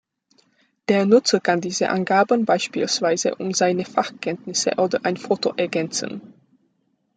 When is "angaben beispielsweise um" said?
1.89-3.53